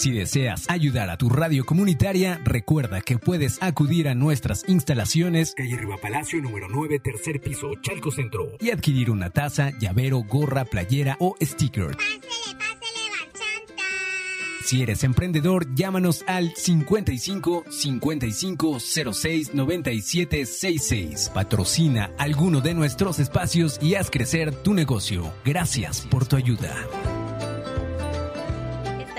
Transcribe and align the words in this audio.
Si 0.00 0.12
deseas 0.12 0.64
ayudar 0.70 1.10
a 1.10 1.18
tu 1.18 1.28
radio 1.28 1.66
comunitaria, 1.66 2.40
recuerda 2.42 3.02
que 3.02 3.18
puedes 3.18 3.62
acudir 3.62 4.08
a 4.08 4.14
nuestras 4.14 4.66
instalaciones, 4.66 5.52
calle 5.54 5.76
Riva 5.76 5.98
Palacio 5.98 6.40
número 6.40 6.68
9, 6.70 7.00
tercer 7.00 7.38
piso, 7.38 7.74
Chalco 7.82 8.10
Centro, 8.10 8.48
y 8.60 8.70
adquirir 8.70 9.10
una 9.10 9.28
taza, 9.28 9.72
llavero, 9.78 10.20
gorra, 10.22 10.64
playera 10.64 11.18
o 11.20 11.34
sticker. 11.42 11.98
Si 14.64 14.82
eres 14.82 15.04
emprendedor, 15.04 15.66
llámanos 15.74 16.24
al 16.26 16.54
55 16.56 17.64
55 17.68 18.80
06 18.80 19.52
97 19.52 20.46
66. 20.46 21.30
Patrocina 21.34 22.10
alguno 22.16 22.62
de 22.62 22.72
nuestros 22.72 23.18
espacios 23.18 23.78
y 23.82 23.96
haz 23.96 24.10
crecer 24.10 24.54
tu 24.54 24.72
negocio. 24.72 25.30
Gracias 25.44 26.06
por 26.10 26.26
tu 26.26 26.36
ayuda 26.36 26.74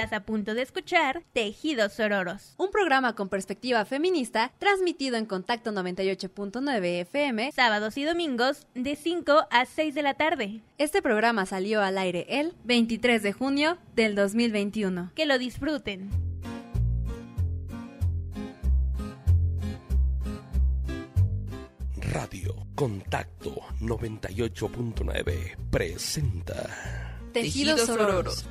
a 0.02 0.21
punto 0.21 0.55
de 0.55 0.63
escuchar 0.63 1.21
Tejidos 1.31 1.94
Sororos, 1.94 2.55
un 2.57 2.71
programa 2.71 3.13
con 3.13 3.30
perspectiva 3.30 3.85
feminista 3.85 4.52
transmitido 4.58 5.16
en 5.16 5.27
Contacto 5.27 5.71
98.9 5.71 7.02
FM 7.02 7.52
sábados 7.52 7.98
y 7.98 8.03
domingos 8.03 8.66
de 8.73 8.95
5 8.95 9.45
a 9.52 9.66
6 9.66 9.94
de 9.94 10.02
la 10.02 10.16
tarde. 10.16 10.61
Este 10.80 11.03
programa 11.03 11.45
salió 11.45 11.84
al 11.84 11.99
aire 11.99 12.25
el 12.30 12.55
23 12.63 13.22
de 13.22 13.31
junio 13.31 13.77
del 13.95 14.16
2021. 14.16 15.11
Que 15.13 15.27
lo 15.27 15.38
disfruten. 15.38 16.09
Radio 22.11 22.55
Contacto 22.73 23.55
98.9 23.80 25.58
presenta 25.70 27.20
Tejidos 27.33 27.81
Sororos 27.81 28.47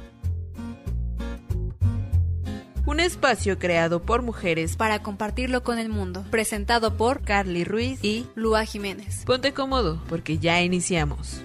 un 2.90 2.98
espacio 2.98 3.56
creado 3.60 4.02
por 4.02 4.22
mujeres 4.22 4.76
para 4.76 5.00
compartirlo 5.00 5.62
con 5.62 5.78
el 5.78 5.88
mundo. 5.88 6.24
Presentado 6.30 6.96
por 6.96 7.22
Carly 7.22 7.62
Ruiz 7.62 8.02
y 8.02 8.26
Lua 8.34 8.64
Jiménez. 8.64 9.22
Ponte 9.26 9.52
cómodo 9.52 10.02
porque 10.08 10.38
ya 10.38 10.60
iniciamos. 10.60 11.40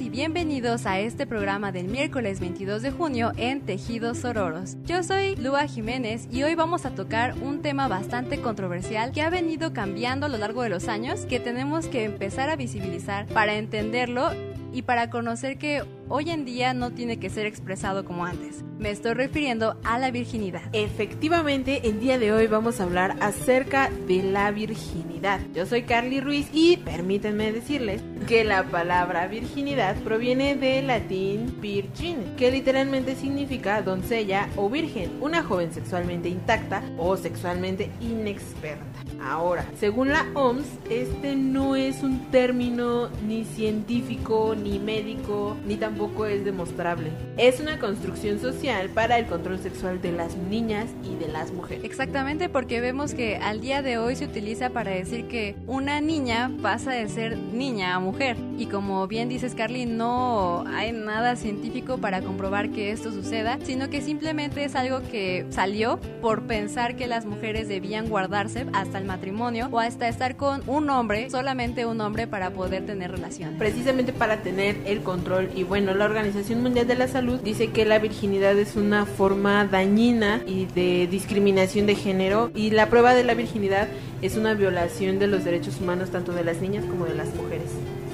Y 0.00 0.10
bienvenidos 0.10 0.86
a 0.86 0.98
este 0.98 1.24
programa 1.24 1.70
del 1.70 1.86
miércoles 1.86 2.40
22 2.40 2.82
de 2.82 2.90
junio 2.90 3.32
en 3.36 3.60
Tejidos 3.60 4.18
Sororos. 4.18 4.76
Yo 4.84 5.04
soy 5.04 5.36
Lua 5.36 5.66
Jiménez 5.68 6.26
y 6.32 6.42
hoy 6.42 6.56
vamos 6.56 6.84
a 6.84 6.90
tocar 6.90 7.34
un 7.40 7.62
tema 7.62 7.86
bastante 7.86 8.40
controversial 8.40 9.12
que 9.12 9.22
ha 9.22 9.30
venido 9.30 9.72
cambiando 9.72 10.26
a 10.26 10.28
lo 10.28 10.36
largo 10.36 10.62
de 10.62 10.68
los 10.68 10.88
años, 10.88 11.26
que 11.26 11.38
tenemos 11.38 11.86
que 11.86 12.04
empezar 12.04 12.50
a 12.50 12.56
visibilizar 12.56 13.26
para 13.26 13.54
entenderlo 13.54 14.30
y 14.72 14.82
para 14.82 15.10
conocer 15.10 15.58
que 15.58 15.84
hoy 16.08 16.30
en 16.30 16.44
día 16.44 16.74
no 16.74 16.90
tiene 16.92 17.18
que 17.18 17.30
ser 17.30 17.46
expresado 17.46 18.04
como 18.04 18.24
antes. 18.24 18.62
Me 18.78 18.90
estoy 18.90 19.14
refiriendo 19.14 19.76
a 19.84 19.98
la 19.98 20.10
virginidad. 20.10 20.62
Efectivamente, 20.72 21.88
el 21.88 22.00
día 22.00 22.18
de 22.18 22.32
hoy 22.32 22.46
vamos 22.46 22.80
a 22.80 22.84
hablar 22.84 23.16
acerca 23.20 23.90
de 24.06 24.22
la 24.22 24.50
virginidad. 24.50 25.40
Yo 25.54 25.64
soy 25.64 25.84
Carly 25.84 26.20
Ruiz 26.20 26.48
y 26.52 26.76
permítanme 26.78 27.52
decirles 27.52 28.02
que 28.26 28.44
la 28.44 28.64
palabra 28.64 29.26
virginidad 29.26 29.96
proviene 30.02 30.56
del 30.56 30.88
latín 30.88 31.60
virgin, 31.60 32.34
que 32.36 32.50
literalmente 32.50 33.14
significa 33.14 33.80
doncella 33.82 34.48
o 34.56 34.68
virgen, 34.68 35.12
una 35.20 35.42
joven 35.42 35.72
sexualmente 35.72 36.28
intacta 36.28 36.82
o 36.98 37.16
sexualmente 37.16 37.90
inexperta. 38.00 38.84
Ahora, 39.22 39.64
según 39.78 40.08
la 40.08 40.26
OMS, 40.34 40.66
este 40.90 41.36
no 41.36 41.76
es 41.76 42.02
un 42.02 42.30
término 42.30 43.08
ni 43.26 43.44
científico, 43.44 44.54
ni 44.54 44.78
médico, 44.78 45.56
ni 45.66 45.76
tampoco 45.76 45.93
tampoco 45.94 46.26
es 46.26 46.44
demostrable. 46.44 47.12
Es 47.36 47.60
una 47.60 47.78
construcción 47.78 48.40
social 48.40 48.90
para 48.90 49.16
el 49.16 49.26
control 49.26 49.60
sexual 49.60 50.02
de 50.02 50.10
las 50.10 50.36
niñas 50.36 50.86
y 51.04 51.14
de 51.14 51.28
las 51.28 51.52
mujeres. 51.52 51.84
Exactamente, 51.84 52.48
porque 52.48 52.80
vemos 52.80 53.14
que 53.14 53.36
al 53.36 53.60
día 53.60 53.80
de 53.80 53.96
hoy 53.96 54.16
se 54.16 54.24
utiliza 54.24 54.70
para 54.70 54.90
decir 54.90 55.28
que 55.28 55.54
una 55.68 56.00
niña 56.00 56.50
pasa 56.62 56.90
de 56.90 57.08
ser 57.08 57.38
niña 57.38 57.94
a 57.94 58.00
mujer. 58.00 58.36
Y 58.58 58.66
como 58.66 59.06
bien 59.06 59.28
dices, 59.28 59.54
Carly, 59.54 59.86
no 59.86 60.64
hay 60.66 60.90
nada 60.90 61.36
científico 61.36 61.98
para 61.98 62.22
comprobar 62.22 62.70
que 62.70 62.90
esto 62.90 63.12
suceda, 63.12 63.60
sino 63.62 63.88
que 63.88 64.02
simplemente 64.02 64.64
es 64.64 64.74
algo 64.74 65.00
que 65.12 65.46
salió 65.50 66.00
por 66.20 66.42
pensar 66.42 66.96
que 66.96 67.06
las 67.06 67.24
mujeres 67.24 67.68
debían 67.68 68.08
guardarse 68.08 68.66
hasta 68.72 68.98
el 68.98 69.04
matrimonio 69.04 69.68
o 69.70 69.78
hasta 69.78 70.08
estar 70.08 70.36
con 70.36 70.68
un 70.68 70.90
hombre, 70.90 71.30
solamente 71.30 71.86
un 71.86 72.00
hombre, 72.00 72.26
para 72.26 72.50
poder 72.50 72.84
tener 72.84 73.12
relación. 73.12 73.54
Precisamente 73.58 74.12
para 74.12 74.42
tener 74.42 74.76
el 74.86 75.02
control 75.04 75.50
y 75.54 75.62
bueno, 75.62 75.83
la 75.92 76.06
Organización 76.06 76.62
Mundial 76.62 76.86
de 76.86 76.94
la 76.94 77.08
Salud 77.08 77.40
dice 77.40 77.70
que 77.72 77.84
la 77.84 77.98
virginidad 77.98 78.58
es 78.58 78.76
una 78.76 79.04
forma 79.04 79.66
dañina 79.66 80.42
y 80.46 80.66
de 80.66 81.06
discriminación 81.10 81.86
de 81.86 81.96
género 81.96 82.50
y 82.54 82.70
la 82.70 82.88
prueba 82.88 83.12
de 83.14 83.24
la 83.24 83.34
virginidad 83.34 83.88
es 84.22 84.36
una 84.36 84.54
violación 84.54 85.18
de 85.18 85.26
los 85.26 85.44
derechos 85.44 85.80
humanos 85.80 86.10
tanto 86.10 86.32
de 86.32 86.44
las 86.44 86.62
niñas 86.62 86.84
como 86.86 87.04
de 87.04 87.14
las 87.14 87.34
mujeres 87.34 87.70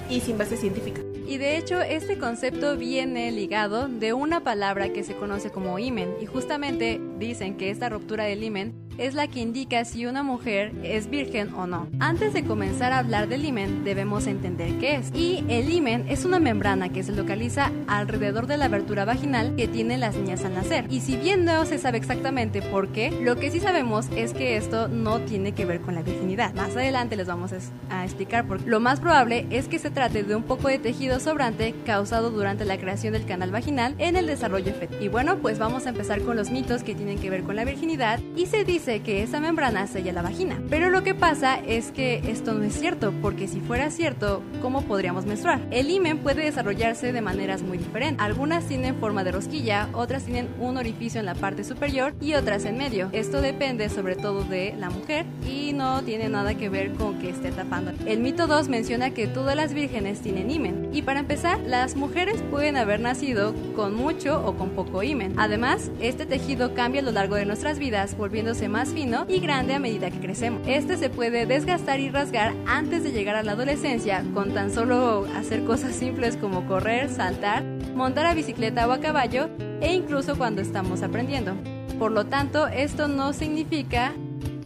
y 0.09 0.21
sin 0.21 0.39
base 0.39 0.57
científica. 0.57 1.03
Y 1.31 1.39
de 1.39 1.57
hecho, 1.57 1.81
este 1.81 2.19
concepto 2.19 2.77
viene 2.77 3.31
ligado 3.31 3.87
de 3.87 4.13
una 4.13 4.43
palabra 4.43 4.89
que 4.89 5.05
se 5.05 5.15
conoce 5.15 5.51
como 5.51 5.79
imen. 5.79 6.13
Y 6.21 6.27
justamente 6.27 7.01
dicen 7.21 7.57
que 7.57 7.71
esta 7.71 7.89
ruptura 7.89 8.25
del 8.25 8.43
imen 8.43 8.91
es 8.99 9.15
la 9.15 9.29
que 9.29 9.41
indica 9.41 9.85
si 9.87 10.05
una 10.05 10.23
mujer 10.23 10.73
es 10.83 11.09
virgen 11.09 11.55
o 11.55 11.67
no. 11.67 11.89
Antes 12.01 12.35
de 12.35 12.45
comenzar 12.45 12.93
a 12.93 12.99
hablar 12.99 13.29
del 13.29 13.45
himen, 13.47 13.83
debemos 13.83 14.27
entender 14.27 14.77
qué 14.79 14.97
es. 14.97 15.11
Y 15.15 15.43
el 15.49 15.71
himen 15.71 16.07
es 16.09 16.27
una 16.27 16.39
membrana 16.39 16.91
que 16.91 17.03
se 17.03 17.13
localiza 17.13 17.73
alrededor 17.87 18.47
de 18.47 18.59
la 18.59 18.67
abertura 18.67 19.07
vaginal 19.07 19.57
que 19.57 19.69
tienen 19.69 20.01
las 20.01 20.17
niñas 20.17 20.45
al 20.45 20.55
nacer. 20.55 20.85
Y 20.91 21.01
si 21.01 21.17
bien 21.17 21.47
no 21.47 21.65
se 21.65 21.79
sabe 21.79 21.97
exactamente 21.97 22.61
por 22.61 22.89
qué, 22.89 23.11
lo 23.11 23.37
que 23.37 23.51
sí 23.51 23.61
sabemos 23.61 24.07
es 24.17 24.35
que 24.35 24.57
esto 24.57 24.89
no 24.89 25.21
tiene 25.21 25.53
que 25.53 25.65
ver 25.65 25.81
con 25.81 25.95
la 25.95 26.03
virginidad. 26.03 26.53
Más 26.55 26.77
adelante 26.77 27.17
les 27.17 27.27
vamos 27.27 27.53
a 27.89 28.05
explicar 28.05 28.47
por. 28.47 28.61
Lo 28.67 28.81
más 28.81 29.01
probable 29.01 29.47
es 29.49 29.69
que 29.69 29.79
se 29.79 29.91
trate 29.91 30.25
de 30.25 30.37
un 30.37 30.43
poco 30.43 30.69
de 30.69 30.79
tejido 30.79 31.21
sobrante 31.21 31.75
causado 31.87 32.31
durante 32.31 32.67
la 32.67 32.77
creación 32.77 33.15
del 33.15 33.25
canal 33.25 33.51
vaginal 33.51 33.95
en 33.97 34.17
el 34.17 34.27
desarrollo 34.27 34.75
fetal. 34.75 35.03
Y 35.03 35.09
bueno, 35.09 35.39
pues 35.39 35.59
vamos 35.59 35.87
a 35.87 35.91
empezar 35.91 36.21
con 36.21 36.37
los 36.37 36.51
mitos 36.51 36.83
que 36.83 36.95
tienen 36.95 37.10
que 37.19 37.31
ver 37.31 37.43
con 37.43 37.57
la 37.57 37.65
virginidad 37.65 38.21
y 38.37 38.47
se 38.47 38.65
dice 38.65 39.01
que 39.01 39.23
esa 39.23 39.41
membrana 39.41 39.87
sella 39.87 40.13
la 40.13 40.23
vagina. 40.23 40.61
Pero 40.71 40.91
lo 40.91 41.03
que 41.03 41.15
pasa 41.15 41.59
es 41.59 41.93
que 41.93 42.23
esto 42.27 42.55
no 42.55 42.65
es 42.65 42.75
cierto, 42.75 43.13
porque 43.23 43.49
si 43.49 43.61
fuera 43.61 43.91
cierto, 43.91 44.43
¿cómo 44.63 44.83
podríamos 44.83 45.27
menstruar? 45.27 45.61
El 45.71 45.91
himen 45.91 46.19
puede 46.19 46.45
desarrollarse 46.45 47.13
de 47.13 47.21
maneras 47.21 47.63
muy 47.63 47.79
diferentes. 47.79 48.25
Algunas 48.25 48.67
tienen 48.67 48.97
forma 48.97 49.25
de 49.25 49.33
rosquilla, 49.33 49.89
otras 49.93 50.25
tienen 50.25 50.49
un 50.59 50.77
orificio 50.77 51.21
en 51.21 51.27
la 51.27 51.35
parte 51.35 51.65
superior 51.65 52.15
y 52.21 52.35
otras 52.35 52.65
en 52.65 52.79
medio. 52.79 53.09
Esto 53.13 53.41
depende 53.41 53.89
sobre 53.89 54.17
todo 54.17 54.45
de 54.45 54.75
la 54.79 54.91
mujer 54.91 55.27
y 55.47 55.73
no 55.73 56.03
tiene 56.03 56.29
nada 56.29 56.55
que 56.55 56.69
ver 56.69 56.93
con 56.95 57.19
que 57.19 57.31
esté 57.31 57.51
tapando. 57.51 57.93
El 58.07 58.21
mito 58.21 58.47
2 58.47 58.69
menciona 58.69 59.11
que 59.11 59.27
todas 59.27 59.57
las 59.57 59.73
vírgenes 59.73 60.21
tienen 60.21 60.51
himen. 60.51 60.91
Y 60.93 61.03
para 61.03 61.21
empezar, 61.21 61.61
las 61.61 61.97
mujeres 61.97 62.43
pueden 62.51 62.77
haber 62.77 63.01
nacido 63.01 63.55
con 63.75 63.95
mucho 63.95 64.45
o 64.45 64.57
con 64.57 64.71
poco 64.71 65.03
himen. 65.03 65.35
Además, 65.37 65.91
este 66.01 66.27
tejido 66.27 66.75
cambia 66.75 67.00
a 67.01 67.03
lo 67.03 67.13
largo 67.13 67.37
de 67.37 67.47
nuestras 67.47 67.79
vidas, 67.79 68.15
volviéndose 68.15 68.69
más 68.69 68.91
fino 68.91 69.25
y 69.27 69.41
grande 69.41 69.75
a 69.75 69.79
medida 69.79 70.11
que 70.11 70.21
crecemos. 70.21 70.61
Este 70.67 70.99
se 70.99 71.09
puede 71.09 71.47
desgastar 71.47 71.99
y 71.99 72.11
rasgar 72.11 72.55
antes 72.67 73.03
de 73.03 73.13
llegar 73.13 73.37
a 73.37 73.43
la 73.43 73.53
adolescencia 73.53 74.23
con 74.35 74.53
tan 74.53 74.71
solo 74.71 75.27
hacer 75.35 75.65
cosas 75.65 75.95
simples 75.97 76.37
como 76.37 76.67
correr, 76.67 77.09
saltar, 77.09 77.65
montar 77.95 78.27
a 78.27 78.35
bicicleta 78.35 78.87
o 78.87 78.93
a 78.93 79.01
caballo 79.01 79.49
e 79.81 79.95
incluso 79.95 80.37
cuando 80.37 80.61
estamos 80.61 81.03
aprendiendo. 81.03 81.55
Por 81.99 82.13
lo 82.13 82.27
tanto, 82.27 82.67
esto 82.69 83.09
no 83.09 83.33
significa 83.33 84.13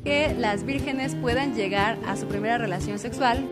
que 0.02 0.34
las 0.36 0.64
vírgenes 0.64 1.14
puedan 1.14 1.54
llegar 1.54 1.98
a 2.04 2.16
su 2.16 2.26
primera 2.26 2.58
relación 2.58 2.98
sexual 2.98 3.48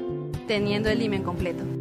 teniendo 0.49 0.91
el 0.91 1.00
himen 1.00 1.22
completo. 1.22 1.71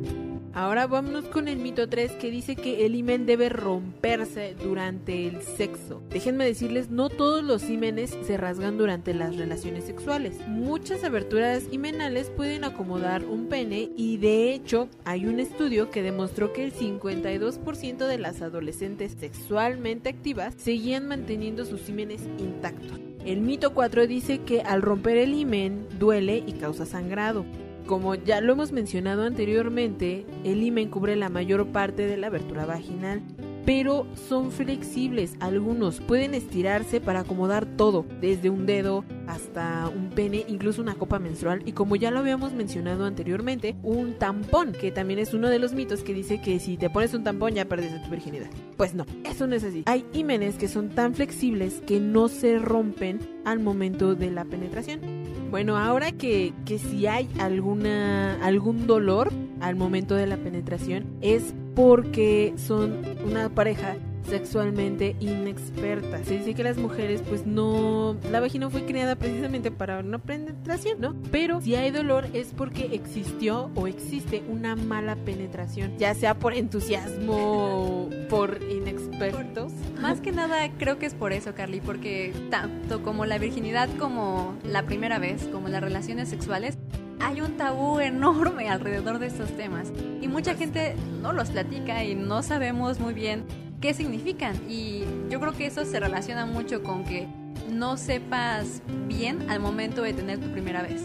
Ahora 0.53 0.85
vámonos 0.85 1.25
con 1.25 1.47
el 1.47 1.59
mito 1.59 1.87
3 1.87 2.11
que 2.13 2.29
dice 2.29 2.57
que 2.57 2.85
el 2.85 2.95
himen 2.95 3.25
debe 3.25 3.47
romperse 3.47 4.53
durante 4.61 5.27
el 5.27 5.41
sexo. 5.41 6.01
Déjenme 6.09 6.45
decirles, 6.45 6.89
no 6.89 7.07
todos 7.07 7.41
los 7.41 7.69
himenes 7.69 8.17
se 8.25 8.35
rasgan 8.35 8.77
durante 8.77 9.13
las 9.13 9.37
relaciones 9.37 9.85
sexuales. 9.85 10.35
Muchas 10.47 11.05
aberturas 11.05 11.63
himenales 11.71 12.29
pueden 12.29 12.65
acomodar 12.65 13.23
un 13.23 13.47
pene 13.47 13.91
y 13.95 14.17
de 14.17 14.53
hecho 14.53 14.89
hay 15.05 15.25
un 15.25 15.39
estudio 15.39 15.89
que 15.89 16.01
demostró 16.01 16.51
que 16.51 16.65
el 16.65 16.73
52% 16.73 18.05
de 18.05 18.17
las 18.17 18.41
adolescentes 18.41 19.15
sexualmente 19.17 20.09
activas 20.09 20.53
seguían 20.57 21.07
manteniendo 21.07 21.63
sus 21.65 21.87
himenes 21.87 22.23
intactos. 22.37 22.99
El 23.25 23.39
mito 23.39 23.73
4 23.73 24.05
dice 24.07 24.39
que 24.39 24.61
al 24.61 24.81
romper 24.81 25.15
el 25.15 25.33
himen 25.33 25.87
duele 25.97 26.43
y 26.45 26.53
causa 26.53 26.85
sangrado. 26.85 27.45
Como 27.91 28.15
ya 28.15 28.39
lo 28.39 28.53
hemos 28.53 28.71
mencionado 28.71 29.23
anteriormente, 29.23 30.25
el 30.45 30.63
himen 30.63 30.89
cubre 30.89 31.17
la 31.17 31.27
mayor 31.27 31.67
parte 31.73 32.07
de 32.07 32.15
la 32.15 32.27
abertura 32.27 32.65
vaginal 32.65 33.21
pero 33.65 34.07
son 34.27 34.51
flexibles. 34.51 35.35
Algunos 35.39 35.99
pueden 35.99 36.33
estirarse 36.33 36.99
para 36.99 37.21
acomodar 37.21 37.65
todo, 37.65 38.05
desde 38.19 38.49
un 38.49 38.65
dedo 38.65 39.05
hasta 39.27 39.89
un 39.89 40.09
pene, 40.09 40.45
incluso 40.47 40.81
una 40.81 40.95
copa 40.95 41.19
menstrual. 41.19 41.61
Y 41.65 41.73
como 41.73 41.95
ya 41.95 42.11
lo 42.11 42.19
habíamos 42.19 42.53
mencionado 42.53 43.05
anteriormente, 43.05 43.75
un 43.83 44.17
tampón, 44.17 44.73
que 44.73 44.91
también 44.91 45.19
es 45.19 45.33
uno 45.33 45.49
de 45.49 45.59
los 45.59 45.73
mitos 45.73 46.03
que 46.03 46.13
dice 46.13 46.41
que 46.41 46.59
si 46.59 46.77
te 46.77 46.89
pones 46.89 47.13
un 47.13 47.23
tampón 47.23 47.53
ya 47.53 47.65
pierdes 47.65 48.01
tu 48.03 48.09
virginidad. 48.09 48.49
Pues 48.77 48.93
no, 48.93 49.05
eso 49.23 49.47
no 49.47 49.55
es 49.55 49.63
así. 49.63 49.83
Hay 49.85 50.05
ímenes 50.13 50.55
que 50.55 50.67
son 50.67 50.89
tan 50.89 51.13
flexibles 51.13 51.81
que 51.85 51.99
no 51.99 52.27
se 52.27 52.59
rompen 52.59 53.19
al 53.45 53.59
momento 53.59 54.15
de 54.15 54.31
la 54.31 54.45
penetración. 54.45 55.20
Bueno, 55.51 55.77
ahora 55.77 56.13
que, 56.13 56.53
que 56.65 56.79
si 56.79 57.07
hay 57.07 57.29
alguna, 57.37 58.41
algún 58.41 58.87
dolor 58.87 59.33
al 59.59 59.75
momento 59.75 60.15
de 60.15 60.25
la 60.25 60.37
penetración 60.37 61.05
es 61.21 61.53
porque 61.75 62.53
son 62.55 63.01
una 63.25 63.49
pareja 63.49 63.97
sexualmente 64.27 65.15
inexperta. 65.19 66.23
Se 66.23 66.37
dice 66.37 66.53
que 66.53 66.63
las 66.63 66.77
mujeres 66.77 67.21
pues 67.27 67.45
no... 67.45 68.15
La 68.31 68.39
vagina 68.39 68.69
fue 68.69 68.85
creada 68.85 69.15
precisamente 69.15 69.71
para 69.71 69.99
una 69.99 70.19
penetración, 70.19 71.01
¿no? 71.01 71.15
Pero 71.31 71.61
si 71.61 71.75
hay 71.75 71.91
dolor 71.91 72.27
es 72.33 72.53
porque 72.55 72.89
existió 72.93 73.71
o 73.75 73.87
existe 73.87 74.43
una 74.47 74.75
mala 74.75 75.15
penetración, 75.15 75.97
ya 75.97 76.13
sea 76.13 76.35
por 76.35 76.53
entusiasmo 76.53 78.07
o 78.07 78.09
por 78.29 78.59
inexpertos. 78.63 79.71
Más 80.01 80.21
que 80.21 80.31
nada 80.31 80.69
creo 80.77 80.97
que 80.97 81.05
es 81.05 81.13
por 81.13 81.33
eso, 81.33 81.53
Carly, 81.53 81.81
porque 81.81 82.33
tanto 82.49 83.03
como 83.03 83.25
la 83.25 83.37
virginidad 83.37 83.89
como 83.97 84.55
la 84.63 84.83
primera 84.83 85.19
vez, 85.19 85.43
como 85.51 85.67
las 85.67 85.81
relaciones 85.81 86.29
sexuales, 86.29 86.77
hay 87.19 87.41
un 87.41 87.55
tabú 87.55 87.99
enorme 87.99 88.69
alrededor 88.69 89.19
de 89.19 89.27
estos 89.27 89.55
temas 89.55 89.91
y 90.21 90.27
mucha 90.27 90.55
gente 90.55 90.95
no 91.21 91.33
los 91.33 91.49
platica 91.51 92.03
y 92.03 92.15
no 92.15 92.41
sabemos 92.41 92.99
muy 92.99 93.13
bien 93.13 93.45
qué 93.81 93.93
significan. 93.93 94.55
Y 94.69 95.03
yo 95.29 95.39
creo 95.39 95.53
que 95.53 95.65
eso 95.65 95.83
se 95.83 95.99
relaciona 95.99 96.45
mucho 96.45 96.83
con 96.83 97.03
que 97.03 97.27
no 97.69 97.97
sepas 97.97 98.81
bien 99.07 99.49
al 99.49 99.59
momento 99.59 100.03
de 100.03 100.13
tener 100.13 100.39
tu 100.39 100.49
primera 100.51 100.83
vez. 100.83 101.01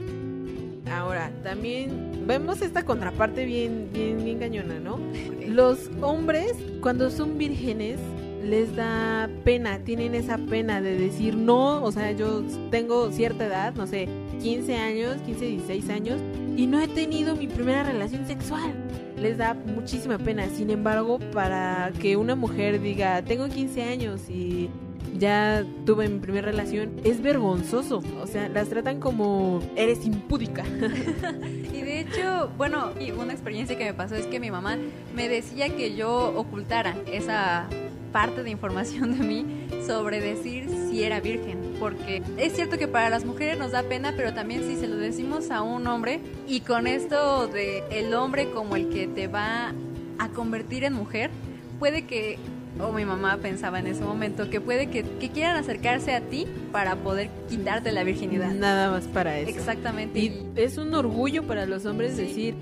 Ahora, 0.92 1.32
también 1.42 2.26
vemos 2.26 2.62
esta 2.62 2.84
contraparte 2.84 3.44
bien, 3.44 3.88
bien, 3.92 4.24
bien 4.24 4.38
cañona, 4.38 4.78
¿no? 4.78 5.00
Los 5.48 5.90
hombres, 6.00 6.52
cuando 6.80 7.10
son 7.10 7.38
vírgenes, 7.38 7.98
les 8.44 8.76
da 8.76 9.28
pena, 9.44 9.80
tienen 9.80 10.14
esa 10.14 10.38
pena 10.38 10.80
de 10.80 10.96
decir 10.96 11.36
no, 11.36 11.82
o 11.82 11.90
sea, 11.90 12.12
yo 12.12 12.44
tengo 12.70 13.10
cierta 13.10 13.46
edad, 13.46 13.74
no 13.74 13.88
sé, 13.88 14.08
15 14.40 14.76
años, 14.76 15.16
15, 15.26 15.46
16 15.46 15.88
años, 15.88 16.20
y 16.56 16.66
no 16.66 16.80
he 16.80 16.86
tenido 16.86 17.34
mi 17.34 17.48
primera 17.48 17.82
relación 17.82 18.24
sexual 18.26 18.85
les 19.16 19.38
da 19.38 19.54
muchísima 19.54 20.18
pena. 20.18 20.48
Sin 20.48 20.70
embargo, 20.70 21.18
para 21.32 21.92
que 22.00 22.16
una 22.16 22.34
mujer 22.34 22.80
diga, 22.80 23.22
tengo 23.22 23.48
15 23.48 23.82
años 23.82 24.28
y 24.28 24.70
ya 25.18 25.64
tuve 25.84 26.08
mi 26.08 26.18
primera 26.18 26.46
relación, 26.46 27.00
es 27.04 27.22
vergonzoso. 27.22 28.02
O 28.20 28.26
sea, 28.26 28.48
las 28.48 28.68
tratan 28.68 29.00
como 29.00 29.60
eres 29.76 30.04
impúdica. 30.06 30.64
y 31.72 31.82
de 31.82 32.00
hecho, 32.00 32.50
bueno, 32.56 32.92
y 33.00 33.10
una 33.12 33.32
experiencia 33.32 33.76
que 33.76 33.84
me 33.84 33.94
pasó 33.94 34.14
es 34.16 34.26
que 34.26 34.40
mi 34.40 34.50
mamá 34.50 34.76
me 35.14 35.28
decía 35.28 35.74
que 35.74 35.94
yo 35.94 36.32
ocultara 36.36 36.96
esa 37.10 37.66
parte 38.12 38.42
de 38.42 38.50
información 38.50 39.18
de 39.18 39.26
mí 39.26 39.46
sobre 39.86 40.20
decir 40.20 40.68
si 40.88 41.02
era 41.04 41.20
virgen 41.20 41.65
porque 41.78 42.22
es 42.36 42.52
cierto 42.54 42.78
que 42.78 42.88
para 42.88 43.10
las 43.10 43.24
mujeres 43.24 43.58
nos 43.58 43.72
da 43.72 43.82
pena, 43.82 44.14
pero 44.16 44.34
también 44.34 44.62
si 44.64 44.76
se 44.76 44.86
lo 44.86 44.96
decimos 44.96 45.50
a 45.50 45.62
un 45.62 45.86
hombre 45.86 46.20
y 46.46 46.60
con 46.60 46.86
esto 46.86 47.46
de 47.46 47.82
el 47.90 48.14
hombre 48.14 48.50
como 48.50 48.76
el 48.76 48.88
que 48.88 49.06
te 49.06 49.28
va 49.28 49.72
a 50.18 50.28
convertir 50.28 50.84
en 50.84 50.92
mujer, 50.92 51.30
puede 51.78 52.06
que 52.06 52.38
o 52.80 52.92
mi 52.92 53.04
mamá 53.04 53.38
pensaba 53.38 53.78
en 53.78 53.86
ese 53.86 54.02
momento 54.02 54.50
que 54.50 54.60
puede 54.60 54.88
que, 54.88 55.02
quieran 55.02 55.56
acercarse 55.56 56.14
a 56.14 56.20
ti 56.20 56.46
para 56.72 56.96
poder 56.96 57.30
quitarte 57.48 57.92
la 57.92 58.04
virginidad. 58.04 58.52
Nada 58.52 58.90
más 58.90 59.04
para 59.04 59.38
eso. 59.38 59.50
Exactamente. 59.50 60.18
Y 60.18 60.46
es 60.56 60.78
un 60.78 60.94
orgullo 60.94 61.42
para 61.44 61.66
los 61.66 61.86
hombres 61.86 62.16
decir, 62.16 62.54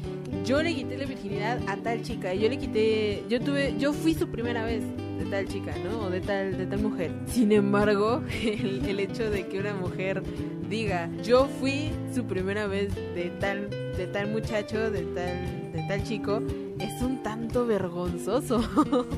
yo 0.44 0.62
le 0.62 0.74
quité 0.74 0.96
la 0.96 1.04
virginidad 1.04 1.60
a 1.68 1.76
tal 1.76 2.02
chica, 2.02 2.34
yo 2.34 2.48
le 2.48 2.58
quité, 2.58 3.24
yo 3.28 3.40
tuve, 3.40 3.74
yo 3.78 3.92
fui 3.92 4.14
su 4.14 4.28
primera 4.28 4.64
vez 4.64 4.84
de 5.18 5.24
tal 5.26 5.46
chica, 5.46 5.74
¿no? 5.84 6.06
O 6.06 6.10
de 6.10 6.20
tal, 6.20 6.56
de 6.56 6.66
tal 6.66 6.80
mujer. 6.80 7.12
Sin 7.26 7.52
embargo, 7.52 8.22
el, 8.42 8.84
el 8.86 9.00
hecho 9.00 9.30
de 9.30 9.46
que 9.46 9.58
una 9.58 9.74
mujer 9.74 10.22
diga, 10.68 11.08
yo 11.22 11.46
fui 11.60 11.90
su 12.14 12.24
primera 12.24 12.66
vez 12.66 12.94
de 13.14 13.30
tal, 13.40 13.70
de 13.70 14.06
tal 14.06 14.28
muchacho, 14.28 14.90
de 14.90 15.02
tal, 15.02 15.72
de 15.72 15.84
tal 15.88 16.02
chico, 16.04 16.42
es 16.78 17.00
un 17.02 17.22
tanto 17.22 17.66
vergonzoso. 17.66 18.62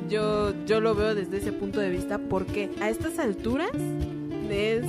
yo, 0.09 0.55
yo 0.67 0.81
lo 0.81 0.95
veo 0.95 1.15
desde 1.15 1.39
ese 1.39 1.53
punto 1.53 1.81
de 1.81 1.91
vista 1.91 2.19
porque 2.19 2.71
a 2.81 2.91
estas 2.91 3.19
alturas 3.19 3.71
es 4.51 4.85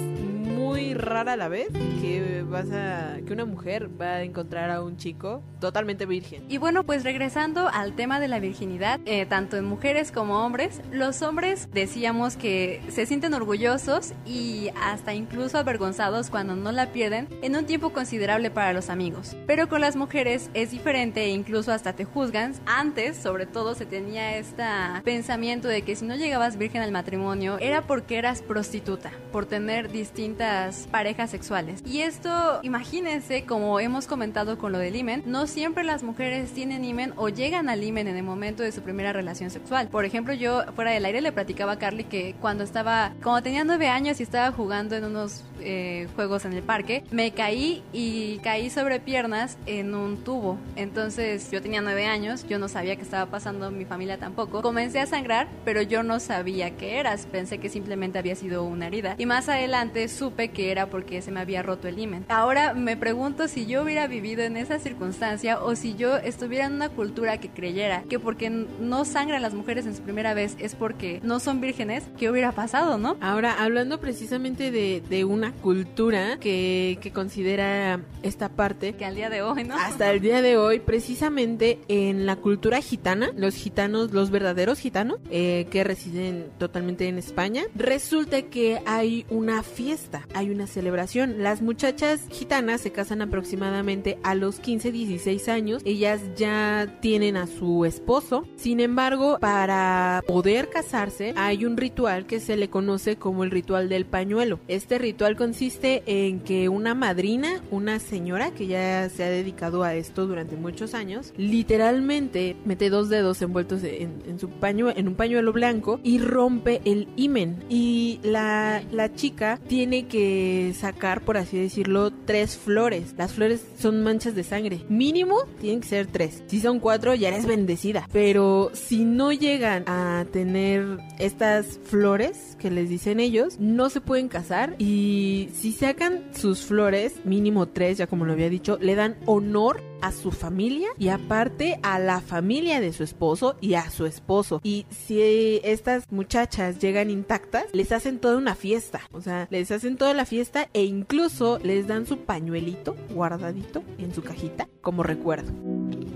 muy 0.77 0.93
rara 0.93 1.35
la 1.35 1.47
vez 1.47 1.69
que 2.01 2.45
vas 2.47 2.69
a 2.71 3.17
que 3.25 3.33
una 3.33 3.45
mujer 3.45 3.89
va 3.99 4.15
a 4.15 4.23
encontrar 4.23 4.69
a 4.69 4.83
un 4.83 4.95
chico 4.95 5.41
totalmente 5.59 6.05
virgen. 6.05 6.43
Y 6.49 6.59
bueno, 6.59 6.83
pues 6.83 7.03
regresando 7.03 7.67
al 7.67 7.95
tema 7.95 8.19
de 8.19 8.27
la 8.27 8.39
virginidad, 8.39 8.99
eh, 9.05 9.25
tanto 9.25 9.57
en 9.57 9.65
mujeres 9.65 10.11
como 10.11 10.45
hombres, 10.45 10.81
los 10.91 11.23
hombres 11.23 11.67
decíamos 11.73 12.37
que 12.37 12.81
se 12.89 13.07
sienten 13.07 13.33
orgullosos 13.33 14.13
y 14.23 14.69
hasta 14.79 15.15
incluso 15.15 15.57
avergonzados 15.57 16.29
cuando 16.29 16.55
no 16.55 16.71
la 16.71 16.91
pierden 16.91 17.27
en 17.41 17.55
un 17.55 17.65
tiempo 17.65 17.89
considerable 17.91 18.51
para 18.51 18.71
los 18.71 18.91
amigos. 18.91 19.35
Pero 19.47 19.69
con 19.69 19.81
las 19.81 19.95
mujeres 19.95 20.51
es 20.53 20.69
diferente 20.69 21.23
e 21.23 21.29
incluso 21.29 21.71
hasta 21.71 21.93
te 21.93 22.05
juzgan. 22.05 22.53
Antes, 22.67 23.17
sobre 23.17 23.47
todo, 23.47 23.73
se 23.73 23.87
tenía 23.87 24.37
este 24.37 24.63
pensamiento 25.03 25.67
de 25.67 25.81
que 25.81 25.95
si 25.95 26.05
no 26.05 26.15
llegabas 26.15 26.57
virgen 26.57 26.83
al 26.83 26.91
matrimonio 26.91 27.57
era 27.59 27.81
porque 27.81 28.19
eras 28.19 28.43
prostituta, 28.43 29.11
por 29.31 29.47
tener 29.47 29.91
distintas 29.91 30.66
parejas 30.91 31.29
sexuales. 31.29 31.81
Y 31.85 32.01
esto, 32.01 32.59
imagínense, 32.63 33.43
como 33.45 33.79
hemos 33.79 34.07
comentado 34.07 34.57
con 34.57 34.71
lo 34.71 34.79
del 34.79 34.95
imen, 34.95 35.23
no 35.25 35.47
siempre 35.47 35.83
las 35.83 36.03
mujeres 36.03 36.51
tienen 36.51 36.83
imen 36.83 37.13
o 37.15 37.29
llegan 37.29 37.69
al 37.69 37.83
imen 37.83 38.07
en 38.07 38.17
el 38.17 38.23
momento 38.23 38.63
de 38.63 38.71
su 38.71 38.81
primera 38.81 39.13
relación 39.13 39.49
sexual. 39.49 39.87
Por 39.87 40.05
ejemplo, 40.05 40.33
yo 40.33 40.63
fuera 40.75 40.91
del 40.91 41.05
aire 41.05 41.21
le 41.21 41.31
platicaba 41.31 41.73
a 41.73 41.79
Carly 41.79 42.03
que 42.03 42.35
cuando 42.41 42.63
estaba, 42.63 43.13
como 43.21 43.41
tenía 43.41 43.63
nueve 43.63 43.87
años 43.87 44.19
y 44.19 44.23
estaba 44.23 44.51
jugando 44.51 44.95
en 44.95 45.05
unos 45.05 45.43
eh, 45.59 46.07
juegos 46.15 46.45
en 46.45 46.53
el 46.53 46.63
parque, 46.63 47.03
me 47.11 47.31
caí 47.31 47.83
y 47.93 48.37
caí 48.39 48.69
sobre 48.69 48.99
piernas 48.99 49.57
en 49.65 49.95
un 49.95 50.23
tubo. 50.23 50.57
Entonces 50.75 51.49
yo 51.51 51.61
tenía 51.61 51.81
nueve 51.81 52.05
años, 52.05 52.45
yo 52.47 52.59
no 52.59 52.67
sabía 52.67 52.95
qué 52.95 53.01
estaba 53.01 53.29
pasando, 53.29 53.71
mi 53.71 53.85
familia 53.85 54.17
tampoco. 54.17 54.61
Comencé 54.61 54.99
a 54.99 55.05
sangrar, 55.05 55.47
pero 55.65 55.81
yo 55.81 56.03
no 56.03 56.19
sabía 56.19 56.75
qué 56.77 56.99
era, 56.99 57.15
pensé 57.31 57.57
que 57.57 57.69
simplemente 57.69 58.19
había 58.19 58.35
sido 58.35 58.63
una 58.63 58.87
herida. 58.87 59.15
Y 59.17 59.25
más 59.25 59.49
adelante 59.49 60.07
supe 60.07 60.49
que 60.57 60.71
era 60.71 60.89
porque 60.89 61.21
se 61.21 61.29
me 61.29 61.39
había 61.39 61.61
roto 61.61 61.87
el 61.87 61.99
imen. 61.99 62.25
Ahora 62.29 62.73
me 62.73 62.97
pregunto 62.97 63.47
si 63.47 63.67
yo 63.67 63.83
hubiera 63.83 64.07
vivido 64.07 64.41
en 64.41 64.57
esa 64.57 64.79
circunstancia 64.79 65.61
o 65.61 65.75
si 65.75 65.93
yo 65.93 66.17
estuviera 66.17 66.65
en 66.65 66.73
una 66.73 66.89
cultura 66.89 67.37
que 67.39 67.49
creyera 67.49 68.01
que 68.09 68.17
porque 68.17 68.49
no 68.49 69.05
sangran 69.05 69.43
las 69.43 69.53
mujeres 69.53 69.85
en 69.85 69.95
su 69.95 70.01
primera 70.01 70.33
vez 70.33 70.55
es 70.57 70.73
porque 70.73 71.19
no 71.21 71.39
son 71.39 71.61
vírgenes, 71.61 72.05
¿qué 72.17 72.31
hubiera 72.31 72.53
pasado, 72.53 72.97
no? 72.97 73.17
Ahora, 73.21 73.63
hablando 73.63 73.99
precisamente 73.99 74.71
de, 74.71 75.03
de 75.07 75.25
una 75.25 75.51
cultura 75.51 76.39
que, 76.39 76.97
que 77.01 77.11
considera 77.11 77.99
esta 78.23 78.49
parte. 78.49 78.93
Que 78.93 79.05
al 79.05 79.13
día 79.13 79.29
de 79.29 79.43
hoy, 79.43 79.63
¿no? 79.63 79.75
Hasta 79.75 80.09
el 80.09 80.21
día 80.21 80.41
de 80.41 80.57
hoy, 80.57 80.79
precisamente 80.79 81.77
en 81.87 82.25
la 82.25 82.35
cultura 82.35 82.81
gitana, 82.81 83.29
los 83.35 83.53
gitanos, 83.53 84.11
los 84.11 84.31
verdaderos 84.31 84.79
gitanos, 84.79 85.19
eh, 85.29 85.67
que 85.69 85.83
residen 85.83 86.47
totalmente 86.57 87.07
en 87.07 87.19
España, 87.19 87.65
resulta 87.75 88.41
que 88.41 88.81
hay 88.87 89.27
una 89.29 89.61
fiesta, 89.61 90.25
hay 90.33 90.46
una 90.49 90.67
celebración. 90.67 91.43
Las 91.43 91.61
muchachas 91.61 92.21
gitanas 92.29 92.81
se 92.81 92.91
casan 92.91 93.21
aproximadamente 93.21 94.17
a 94.23 94.35
los 94.35 94.59
15, 94.59 94.91
16 94.91 95.49
años. 95.49 95.81
Ellas 95.85 96.21
ya 96.35 96.97
tienen 97.01 97.37
a 97.37 97.47
su 97.47 97.85
esposo. 97.85 98.45
Sin 98.55 98.79
embargo, 98.79 99.37
para 99.39 100.23
poder 100.27 100.69
casarse, 100.69 101.33
hay 101.35 101.65
un 101.65 101.77
ritual 101.77 102.25
que 102.25 102.39
se 102.39 102.57
le 102.57 102.69
conoce 102.69 103.15
como 103.15 103.43
el 103.43 103.51
ritual 103.51 103.89
del 103.89 104.05
pañuelo. 104.05 104.59
Este 104.67 104.97
ritual 104.97 105.35
consiste 105.35 106.03
en 106.05 106.39
que 106.39 106.69
una 106.69 106.95
madrina, 106.95 107.61
una 107.71 107.99
señora 107.99 108.51
que 108.51 108.67
ya 108.67 109.09
se 109.09 109.23
ha 109.23 109.29
dedicado 109.29 109.83
a 109.83 109.95
esto 109.95 110.27
durante 110.27 110.55
muchos 110.55 110.93
años, 110.93 111.33
literalmente 111.37 112.55
mete 112.65 112.89
dos 112.89 113.09
dedos 113.09 113.41
envueltos 113.41 113.83
en, 113.83 114.39
su 114.39 114.49
pañuelo, 114.49 114.99
un 114.99 115.15
pañuelo 115.15 115.53
blanco 115.53 115.99
y 116.03 116.19
rompe 116.19 116.81
el 116.85 117.07
imen. 117.15 117.63
Y 117.69 118.19
la 118.23 118.81
chica 119.15 119.59
tiene 119.67 120.07
que 120.07 120.36
sacar, 120.75 121.21
por 121.21 121.37
así 121.37 121.57
decirlo, 121.57 122.11
tres 122.11 122.57
flores. 122.57 123.13
Las 123.17 123.33
flores 123.33 123.65
son 123.79 124.03
manchas 124.03 124.35
de 124.35 124.43
sangre. 124.43 124.81
Mínimo 124.89 125.37
tienen 125.59 125.81
que 125.81 125.87
ser 125.87 126.07
tres. 126.07 126.43
Si 126.47 126.59
son 126.59 126.79
cuatro, 126.79 127.15
ya 127.15 127.29
eres 127.29 127.45
bendecida. 127.45 128.07
Pero 128.11 128.71
si 128.73 129.05
no 129.05 129.31
llegan 129.31 129.83
a 129.87 130.25
tener 130.31 130.97
estas 131.19 131.79
flores 131.83 132.55
que 132.59 132.71
les 132.71 132.89
dicen 132.89 133.19
ellos, 133.19 133.59
no 133.59 133.89
se 133.89 134.01
pueden 134.01 134.27
casar. 134.27 134.75
Y 134.77 135.49
si 135.53 135.71
sacan 135.71 136.23
sus 136.33 136.61
flores, 136.61 137.15
mínimo 137.25 137.67
tres, 137.67 137.97
ya 137.97 138.07
como 138.07 138.25
lo 138.25 138.33
había 138.33 138.49
dicho, 138.49 138.77
le 138.81 138.95
dan 138.95 139.17
honor 139.25 139.81
a 140.01 140.11
su 140.11 140.31
familia 140.31 140.89
y 140.97 141.09
aparte 141.09 141.79
a 141.83 141.99
la 141.99 142.21
familia 142.21 142.79
de 142.79 142.93
su 142.93 143.03
esposo 143.03 143.55
y 143.61 143.75
a 143.75 143.89
su 143.89 144.05
esposo. 144.05 144.61
Y 144.63 144.85
si 144.89 145.59
estas 145.63 146.03
muchachas 146.11 146.79
llegan 146.79 147.09
intactas, 147.09 147.65
les 147.73 147.91
hacen 147.91 148.19
toda 148.19 148.37
una 148.37 148.55
fiesta. 148.55 149.01
O 149.11 149.21
sea, 149.21 149.47
les 149.49 149.71
hacen 149.71 149.97
toda 149.97 150.13
la 150.13 150.25
fiesta 150.25 150.69
e 150.73 150.83
incluso 150.83 151.59
les 151.63 151.87
dan 151.87 152.05
su 152.05 152.19
pañuelito 152.19 152.95
guardadito 153.13 153.83
en 153.97 154.13
su 154.13 154.21
cajita 154.23 154.67
como 154.81 155.03
recuerdo. 155.03 155.51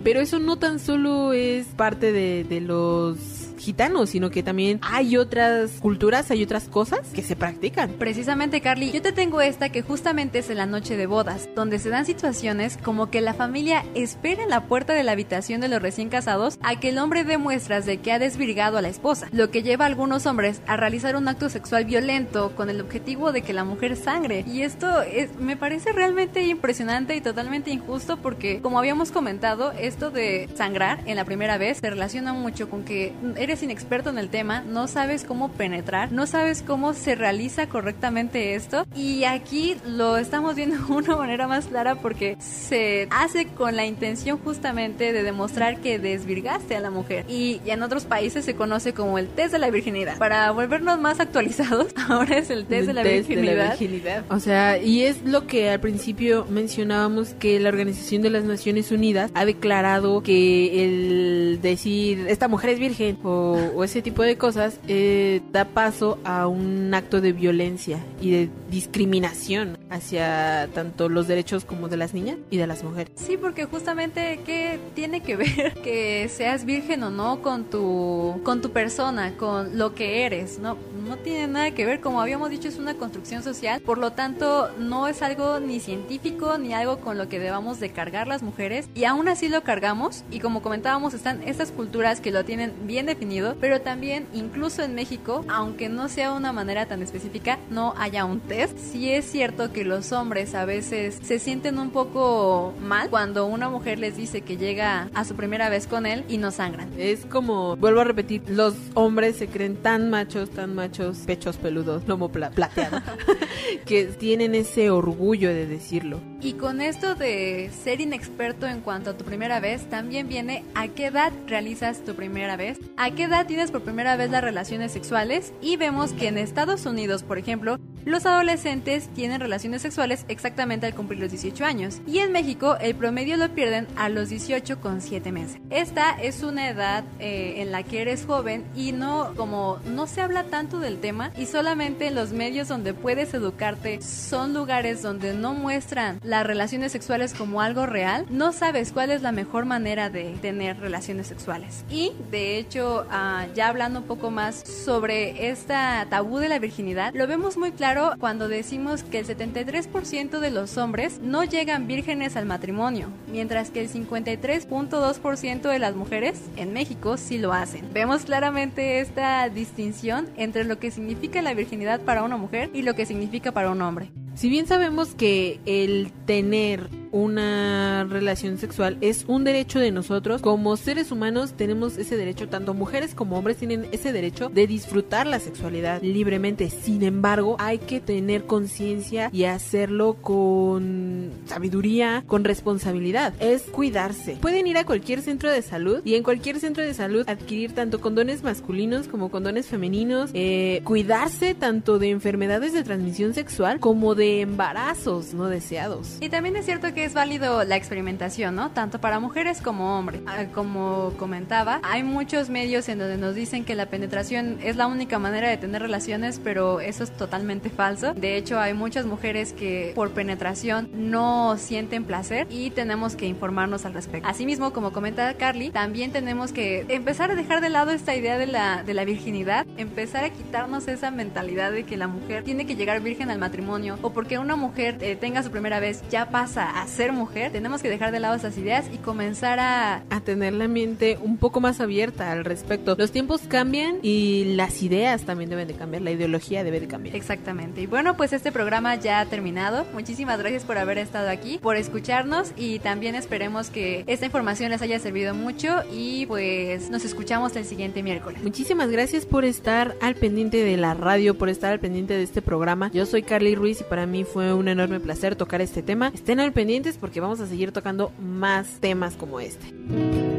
Pero 0.03 0.19
eso 0.19 0.39
no 0.39 0.57
tan 0.57 0.79
solo 0.79 1.33
es 1.33 1.67
parte 1.67 2.11
de, 2.11 2.43
de 2.43 2.61
los 2.61 3.40
gitanos, 3.61 4.09
sino 4.09 4.29
que 4.29 4.43
también 4.43 4.79
hay 4.81 5.17
otras 5.17 5.71
culturas, 5.79 6.31
hay 6.31 6.43
otras 6.43 6.67
cosas 6.67 7.07
que 7.13 7.21
se 7.21 7.35
practican. 7.35 7.91
Precisamente, 7.93 8.61
Carly, 8.61 8.91
yo 8.91 9.01
te 9.01 9.11
tengo 9.11 9.41
esta 9.41 9.69
que 9.69 9.81
justamente 9.81 10.39
es 10.39 10.49
en 10.49 10.57
la 10.57 10.65
noche 10.65 10.97
de 10.97 11.05
bodas, 11.05 11.49
donde 11.55 11.79
se 11.79 11.89
dan 11.89 12.05
situaciones 12.05 12.77
como 12.83 13.09
que 13.09 13.21
la 13.21 13.33
familia 13.33 13.85
espera 13.95 14.43
en 14.43 14.49
la 14.49 14.65
puerta 14.65 14.93
de 14.93 15.03
la 15.03 15.13
habitación 15.13 15.61
de 15.61 15.67
los 15.67 15.81
recién 15.81 16.09
casados 16.09 16.57
a 16.61 16.79
que 16.79 16.89
el 16.89 16.97
hombre 16.97 17.23
dé 17.23 17.37
muestras 17.37 17.85
de 17.85 17.97
que 17.97 18.11
ha 18.11 18.19
desvirgado 18.19 18.77
a 18.77 18.81
la 18.81 18.89
esposa, 18.89 19.27
lo 19.31 19.51
que 19.51 19.63
lleva 19.63 19.85
a 19.85 19.87
algunos 19.87 20.25
hombres 20.25 20.61
a 20.67 20.77
realizar 20.77 21.15
un 21.15 21.27
acto 21.27 21.49
sexual 21.49 21.85
violento 21.85 22.53
con 22.55 22.69
el 22.69 22.81
objetivo 22.81 23.31
de 23.31 23.41
que 23.41 23.53
la 23.53 23.63
mujer 23.63 23.95
sangre. 23.95 24.43
Y 24.47 24.61
esto 24.61 25.01
es, 25.01 25.35
me 25.35 25.57
parece 25.57 25.91
realmente 25.91 26.43
impresionante 26.43 27.15
y 27.15 27.21
totalmente 27.21 27.71
injusto 27.71 28.17
porque, 28.17 28.61
como 28.61 28.79
habíamos 28.79 29.11
comentado, 29.11 29.71
esto 29.73 30.11
de 30.11 30.49
sangrar 30.55 30.99
en 31.05 31.15
la 31.15 31.25
primera 31.25 31.57
vez 31.57 31.77
se 31.79 31.89
relaciona 31.89 32.33
mucho 32.33 32.69
con 32.69 32.83
que 32.83 33.13
eres 33.35 33.50
eres 33.51 33.63
inexperto 33.63 34.09
en 34.09 34.17
el 34.17 34.29
tema, 34.29 34.63
no 34.65 34.87
sabes 34.87 35.25
cómo 35.25 35.51
penetrar, 35.51 36.13
no 36.13 36.25
sabes 36.25 36.63
cómo 36.65 36.93
se 36.93 37.15
realiza 37.15 37.67
correctamente 37.67 38.55
esto. 38.55 38.85
Y 38.95 39.25
aquí 39.25 39.75
lo 39.85 40.15
estamos 40.15 40.55
viendo 40.55 40.77
de 40.77 40.93
una 40.93 41.17
manera 41.17 41.47
más 41.47 41.65
clara 41.65 41.95
porque 41.95 42.37
se 42.39 43.09
hace 43.11 43.47
con 43.47 43.75
la 43.75 43.85
intención 43.85 44.39
justamente 44.39 45.11
de 45.11 45.23
demostrar 45.23 45.81
que 45.81 45.99
desvirgaste 45.99 46.77
a 46.77 46.79
la 46.79 46.91
mujer. 46.91 47.25
Y, 47.27 47.59
en 47.65 47.83
otros 47.83 48.05
países 48.05 48.43
se 48.45 48.55
conoce 48.55 48.93
como 48.93 49.17
el 49.17 49.27
test 49.27 49.51
de 49.53 49.59
la 49.59 49.69
virginidad. 49.69 50.17
Para 50.17 50.51
volvernos 50.51 50.99
más 50.99 51.19
actualizados, 51.19 51.87
ahora 52.09 52.37
es 52.37 52.49
el 52.49 52.65
test, 52.65 52.87
de, 52.87 52.93
la 52.93 53.03
virginidad. 53.03 54.25
O 54.29 54.39
sea, 54.39 54.77
y 54.77 55.03
es 55.03 55.23
lo 55.23 55.47
que 55.47 55.69
al 55.69 55.79
principio 55.79 56.45
mencionábamos 56.49 57.29
que 57.33 57.59
la 57.59 57.69
Organización 57.69 58.21
de 58.21 58.29
las 58.29 58.43
Naciones 58.43 58.91
Unidas 58.91 59.31
ha 59.33 59.45
declarado 59.45 60.21
que 60.23 60.85
el 60.85 61.59
decir 61.61 62.27
esta 62.27 62.47
mujer 62.47 62.71
es 62.71 62.79
virgen 62.79 63.17
o 63.23 63.40
o, 63.41 63.83
ese 63.83 64.01
tipo 64.01 64.23
de 64.23 64.37
cosas 64.37 64.79
eh, 64.87 65.41
da 65.51 65.65
paso 65.65 66.19
a 66.23 66.47
un 66.47 66.93
acto 66.93 67.21
de 67.21 67.33
violencia 67.33 67.99
y 68.21 68.31
de 68.31 68.49
discriminación 68.69 69.77
hacia 69.89 70.69
tanto 70.73 71.09
los 71.09 71.27
derechos 71.27 71.65
como 71.65 71.89
de 71.89 71.97
las 71.97 72.13
niñas 72.13 72.37
y 72.49 72.57
de 72.57 72.67
las 72.67 72.83
mujeres. 72.83 73.11
Sí, 73.15 73.37
porque 73.37 73.65
justamente 73.65 74.39
qué 74.45 74.79
tiene 74.93 75.21
que 75.21 75.35
ver 75.35 75.73
que 75.83 76.29
seas 76.29 76.65
virgen 76.65 77.03
o 77.03 77.09
no 77.09 77.41
con 77.41 77.65
tu 77.65 78.39
con 78.43 78.61
tu 78.61 78.71
persona, 78.71 79.35
con 79.37 79.77
lo 79.77 79.93
que 79.93 80.25
eres, 80.25 80.59
no 80.59 80.77
no 81.07 81.17
tiene 81.17 81.47
nada 81.47 81.71
que 81.71 81.85
ver, 81.85 81.99
como 81.99 82.21
habíamos 82.21 82.49
dicho 82.49 82.67
es 82.67 82.77
una 82.77 82.93
construcción 82.93 83.43
social, 83.43 83.81
por 83.81 83.97
lo 83.97 84.11
tanto 84.11 84.69
no 84.77 85.07
es 85.07 85.21
algo 85.21 85.59
ni 85.59 85.79
científico 85.79 86.57
ni 86.57 86.73
algo 86.73 86.99
con 86.99 87.17
lo 87.17 87.27
que 87.27 87.39
debamos 87.39 87.79
de 87.79 87.91
cargar 87.91 88.27
las 88.27 88.43
mujeres. 88.43 88.87
Y 88.95 89.05
aún 89.05 89.27
así 89.27 89.49
lo 89.49 89.63
cargamos. 89.63 90.23
Y 90.31 90.39
como 90.39 90.61
comentábamos 90.61 91.13
están 91.13 91.41
estas 91.43 91.71
culturas 91.71 92.21
que 92.21 92.31
lo 92.31 92.45
tienen 92.45 92.73
bien 92.85 93.05
definido 93.05 93.30
pero 93.59 93.81
también 93.81 94.27
incluso 94.33 94.83
en 94.83 94.95
México, 94.95 95.45
aunque 95.47 95.89
no 95.89 96.09
sea 96.09 96.33
una 96.33 96.51
manera 96.51 96.85
tan 96.85 97.01
específica, 97.01 97.59
no 97.69 97.93
haya 97.97 98.25
un 98.25 98.39
test. 98.41 98.77
Sí 98.77 99.09
es 99.11 99.25
cierto 99.25 99.71
que 99.71 99.85
los 99.85 100.11
hombres 100.11 100.53
a 100.55 100.65
veces 100.65 101.19
se 101.21 101.39
sienten 101.39 101.79
un 101.79 101.91
poco 101.91 102.73
mal 102.81 103.09
cuando 103.09 103.45
una 103.45 103.69
mujer 103.69 103.99
les 103.99 104.17
dice 104.17 104.41
que 104.41 104.57
llega 104.57 105.09
a 105.13 105.23
su 105.23 105.35
primera 105.35 105.69
vez 105.69 105.87
con 105.87 106.05
él 106.05 106.25
y 106.27 106.37
no 106.37 106.51
sangran. 106.51 106.89
Es 106.97 107.25
como, 107.25 107.77
vuelvo 107.77 108.01
a 108.01 108.03
repetir, 108.03 108.43
los 108.49 108.75
hombres 108.93 109.37
se 109.37 109.47
creen 109.47 109.77
tan 109.77 110.09
machos, 110.09 110.49
tan 110.49 110.75
machos, 110.75 111.19
pechos 111.19 111.57
peludos, 111.57 112.07
lomo 112.07 112.29
plateado, 112.29 113.01
que 113.85 114.05
tienen 114.05 114.55
ese 114.55 114.89
orgullo 114.89 115.49
de 115.49 115.67
decirlo. 115.67 116.30
Y 116.43 116.53
con 116.53 116.81
esto 116.81 117.13
de 117.13 117.69
ser 117.83 118.01
inexperto 118.01 118.65
en 118.65 118.81
cuanto 118.81 119.11
a 119.11 119.13
tu 119.17 119.23
primera 119.23 119.59
vez, 119.59 119.87
también 119.91 120.27
viene 120.27 120.63
a 120.73 120.87
qué 120.87 121.05
edad 121.05 121.31
realizas 121.45 122.03
tu 122.03 122.15
primera 122.15 122.57
vez, 122.57 122.79
a 122.97 123.11
qué 123.11 123.23
edad 123.23 123.45
tienes 123.45 123.69
por 123.69 123.83
primera 123.83 124.15
vez 124.15 124.31
las 124.31 124.43
relaciones 124.43 124.91
sexuales. 124.91 125.53
Y 125.61 125.77
vemos 125.77 126.13
que 126.13 126.29
en 126.29 126.39
Estados 126.39 126.87
Unidos, 126.87 127.21
por 127.21 127.37
ejemplo, 127.37 127.77
los 128.05 128.25
adolescentes 128.25 129.09
tienen 129.13 129.39
relaciones 129.39 129.81
sexuales 129.81 130.25
exactamente 130.27 130.85
al 130.85 130.95
cumplir 130.95 131.19
los 131.19 131.31
18 131.31 131.65
años 131.65 132.01
y 132.07 132.19
en 132.19 132.31
México 132.31 132.77
el 132.81 132.95
promedio 132.95 133.37
lo 133.37 133.49
pierden 133.49 133.87
a 133.95 134.09
los 134.09 134.29
18 134.29 134.79
con 134.79 135.01
7 135.01 135.31
meses. 135.31 135.59
Esta 135.69 136.19
es 136.21 136.43
una 136.43 136.69
edad 136.69 137.03
eh, 137.19 137.55
en 137.57 137.71
la 137.71 137.83
que 137.83 138.01
eres 138.01 138.25
joven 138.25 138.65
y 138.75 138.91
no 138.91 139.33
como 139.35 139.79
no 139.85 140.07
se 140.07 140.21
habla 140.21 140.45
tanto 140.45 140.79
del 140.79 140.99
tema 140.99 141.31
y 141.37 141.45
solamente 141.45 142.11
los 142.11 142.31
medios 142.31 142.67
donde 142.67 142.93
puedes 142.93 143.33
educarte 143.33 144.01
son 144.01 144.53
lugares 144.53 145.01
donde 145.01 145.33
no 145.33 145.53
muestran 145.53 146.19
las 146.23 146.45
relaciones 146.45 146.91
sexuales 146.91 147.33
como 147.33 147.61
algo 147.61 147.85
real, 147.85 148.25
no 148.29 148.51
sabes 148.51 148.91
cuál 148.91 149.11
es 149.11 149.21
la 149.21 149.31
mejor 149.31 149.65
manera 149.65 150.09
de 150.09 150.35
tener 150.41 150.79
relaciones 150.79 151.27
sexuales. 151.27 151.85
Y 151.89 152.13
de 152.31 152.57
hecho, 152.57 153.05
ah, 153.11 153.45
ya 153.53 153.67
hablando 153.67 153.99
un 153.99 154.05
poco 154.05 154.31
más 154.31 154.55
sobre 154.55 155.49
esta 155.49 156.07
tabú 156.09 156.37
de 156.37 156.49
la 156.49 156.59
virginidad, 156.59 157.13
lo 157.13 157.27
vemos 157.27 157.57
muy 157.57 157.71
claro 157.71 157.90
cuando 158.19 158.47
decimos 158.47 159.03
que 159.03 159.19
el 159.19 159.27
73% 159.27 160.39
de 160.39 160.51
los 160.51 160.77
hombres 160.77 161.19
no 161.21 161.43
llegan 161.43 161.87
vírgenes 161.87 162.35
al 162.35 162.45
matrimonio, 162.45 163.07
mientras 163.31 163.69
que 163.69 163.81
el 163.81 163.89
53.2% 163.89 165.61
de 165.61 165.79
las 165.79 165.95
mujeres 165.95 166.39
en 166.55 166.73
México 166.73 167.17
sí 167.17 167.37
lo 167.37 167.53
hacen. 167.53 167.91
Vemos 167.93 168.23
claramente 168.23 168.99
esta 168.99 169.49
distinción 169.49 170.29
entre 170.37 170.63
lo 170.63 170.79
que 170.79 170.91
significa 170.91 171.41
la 171.41 171.53
virginidad 171.53 172.01
para 172.01 172.23
una 172.23 172.37
mujer 172.37 172.69
y 172.73 172.83
lo 172.83 172.95
que 172.95 173.05
significa 173.05 173.51
para 173.51 173.71
un 173.71 173.81
hombre. 173.81 174.11
Si 174.35 174.49
bien 174.49 174.67
sabemos 174.67 175.13
que 175.15 175.59
el 175.65 176.11
tener 176.25 177.00
una 177.11 178.05
relación 178.09 178.57
sexual 178.57 178.97
es 179.01 179.25
un 179.27 179.43
derecho 179.43 179.79
de 179.79 179.91
nosotros. 179.91 180.41
Como 180.41 180.77
seres 180.77 181.11
humanos 181.11 181.53
tenemos 181.53 181.97
ese 181.97 182.17
derecho, 182.17 182.47
tanto 182.49 182.73
mujeres 182.73 183.13
como 183.13 183.37
hombres 183.37 183.57
tienen 183.57 183.87
ese 183.91 184.11
derecho 184.11 184.49
de 184.49 184.67
disfrutar 184.67 185.27
la 185.27 185.39
sexualidad 185.39 186.01
libremente. 186.01 186.69
Sin 186.69 187.03
embargo, 187.03 187.55
hay 187.59 187.79
que 187.79 187.99
tener 187.99 188.45
conciencia 188.45 189.29
y 189.31 189.45
hacerlo 189.45 190.15
con 190.21 191.31
sabiduría, 191.45 192.23
con 192.27 192.43
responsabilidad. 192.43 193.33
Es 193.39 193.63
cuidarse. 193.63 194.37
Pueden 194.41 194.67
ir 194.67 194.77
a 194.77 194.85
cualquier 194.85 195.21
centro 195.21 195.51
de 195.51 195.61
salud 195.61 196.01
y 196.03 196.15
en 196.15 196.23
cualquier 196.23 196.59
centro 196.59 196.83
de 196.83 196.93
salud 196.93 197.27
adquirir 197.27 197.73
tanto 197.73 198.01
condones 198.01 198.43
masculinos 198.43 199.07
como 199.07 199.29
condones 199.29 199.67
femeninos. 199.67 200.31
Eh, 200.33 200.81
cuidarse 200.83 201.53
tanto 201.53 201.99
de 201.99 202.09
enfermedades 202.09 202.73
de 202.73 202.83
transmisión 202.83 203.33
sexual 203.33 203.79
como 203.79 204.15
de 204.15 204.41
embarazos 204.41 205.33
no 205.33 205.47
deseados. 205.47 206.17
Y 206.21 206.29
también 206.29 206.55
es 206.55 206.65
cierto 206.65 206.93
que 206.93 207.00
es 207.03 207.13
válido 207.13 207.63
la 207.63 207.75
experimentación, 207.75 208.55
¿no? 208.55 208.71
Tanto 208.71 208.99
para 208.99 209.19
mujeres 209.19 209.61
como 209.61 209.97
hombres. 209.97 210.21
Ah, 210.27 210.45
como 210.53 211.13
comentaba, 211.17 211.79
hay 211.83 212.03
muchos 212.03 212.49
medios 212.49 212.87
en 212.89 212.99
donde 212.99 213.17
nos 213.17 213.35
dicen 213.35 213.65
que 213.65 213.75
la 213.75 213.87
penetración 213.87 214.59
es 214.61 214.75
la 214.75 214.87
única 214.87 215.19
manera 215.19 215.49
de 215.49 215.57
tener 215.57 215.81
relaciones, 215.81 216.39
pero 216.43 216.79
eso 216.79 217.03
es 217.03 217.11
totalmente 217.11 217.69
falso. 217.69 218.13
De 218.13 218.37
hecho, 218.37 218.59
hay 218.59 218.73
muchas 218.73 219.05
mujeres 219.05 219.53
que 219.53 219.91
por 219.95 220.11
penetración 220.11 220.89
no 220.93 221.57
sienten 221.57 222.03
placer 222.03 222.47
y 222.49 222.71
tenemos 222.71 223.15
que 223.15 223.27
informarnos 223.27 223.85
al 223.85 223.93
respecto. 223.93 224.27
Asimismo, 224.27 224.73
como 224.73 224.91
comenta 224.91 225.33
Carly, 225.35 225.71
también 225.71 226.11
tenemos 226.11 226.51
que 226.51 226.85
empezar 226.89 227.31
a 227.31 227.35
dejar 227.35 227.61
de 227.61 227.69
lado 227.69 227.91
esta 227.91 228.15
idea 228.15 228.37
de 228.37 228.47
la, 228.47 228.83
de 228.83 228.93
la 228.93 229.05
virginidad, 229.05 229.65
empezar 229.77 230.23
a 230.23 230.29
quitarnos 230.29 230.87
esa 230.87 231.11
mentalidad 231.11 231.71
de 231.71 231.83
que 231.83 231.97
la 231.97 232.07
mujer 232.07 232.43
tiene 232.43 232.65
que 232.65 232.75
llegar 232.75 233.01
virgen 233.01 233.31
al 233.31 233.39
matrimonio 233.39 233.97
o 234.01 234.11
porque 234.11 234.37
una 234.37 234.55
mujer 234.55 234.97
eh, 235.01 235.15
tenga 235.15 235.43
su 235.43 235.51
primera 235.51 235.79
vez 235.79 236.03
ya 236.09 236.29
pasa 236.29 236.81
a 236.81 236.87
ser 236.91 237.11
mujer, 237.13 237.51
tenemos 237.51 237.81
que 237.81 237.89
dejar 237.89 238.11
de 238.11 238.19
lado 238.19 238.35
esas 238.35 238.57
ideas 238.57 238.85
y 238.93 238.97
comenzar 238.97 239.59
a... 239.59 240.03
A 240.09 240.19
tener 240.21 240.53
la 240.53 240.67
mente 240.67 241.17
un 241.21 241.37
poco 241.37 241.61
más 241.61 241.79
abierta 241.79 242.31
al 242.31 242.45
respecto. 242.45 242.95
Los 242.97 243.11
tiempos 243.11 243.41
cambian 243.47 243.97
y 244.01 244.53
las 244.55 244.83
ideas 244.83 245.23
también 245.23 245.49
deben 245.49 245.67
de 245.67 245.73
cambiar, 245.73 246.03
la 246.03 246.11
ideología 246.11 246.63
debe 246.63 246.79
de 246.79 246.87
cambiar. 246.87 247.15
Exactamente. 247.15 247.81
Y 247.81 247.87
bueno, 247.87 248.17
pues 248.17 248.33
este 248.33 248.51
programa 248.51 248.95
ya 248.95 249.19
ha 249.19 249.25
terminado. 249.25 249.85
Muchísimas 249.93 250.39
gracias 250.39 250.63
por 250.63 250.77
haber 250.77 250.97
estado 250.97 251.29
aquí, 251.29 251.57
por 251.57 251.77
escucharnos 251.77 252.51
y 252.57 252.79
también 252.79 253.15
esperemos 253.15 253.69
que 253.69 254.03
esta 254.07 254.25
información 254.25 254.71
les 254.71 254.81
haya 254.81 254.99
servido 254.99 255.33
mucho 255.33 255.83
y 255.91 256.25
pues 256.25 256.89
nos 256.89 257.05
escuchamos 257.05 257.55
el 257.55 257.65
siguiente 257.65 258.03
miércoles. 258.03 258.43
Muchísimas 258.43 258.89
gracias 258.89 259.25
por 259.25 259.45
estar 259.45 259.95
al 260.01 260.15
pendiente 260.15 260.63
de 260.63 260.77
la 260.77 260.93
radio, 260.93 261.37
por 261.37 261.49
estar 261.49 261.71
al 261.71 261.79
pendiente 261.79 262.15
de 262.15 262.23
este 262.23 262.41
programa. 262.41 262.91
Yo 262.93 263.05
soy 263.05 263.23
Carly 263.23 263.55
Ruiz 263.55 263.81
y 263.81 263.83
para 263.83 264.05
mí 264.05 264.23
fue 264.23 264.53
un 264.53 264.67
enorme 264.67 264.99
placer 264.99 265.35
tocar 265.35 265.61
este 265.61 265.81
tema. 265.81 266.11
Estén 266.13 266.39
al 266.39 266.51
pendiente 266.51 266.80
porque 266.97 267.21
vamos 267.21 267.39
a 267.39 267.47
seguir 267.47 267.71
tocando 267.71 268.11
más 268.19 268.79
temas 268.79 269.15
como 269.15 269.39
este. 269.39 270.30